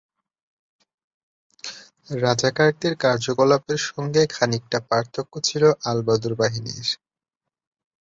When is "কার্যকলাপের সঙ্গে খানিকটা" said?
2.97-4.79